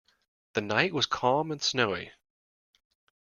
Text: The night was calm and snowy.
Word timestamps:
The 0.53 0.61
night 0.61 0.95
was 0.95 1.05
calm 1.05 1.51
and 1.51 1.61
snowy. 1.61 2.11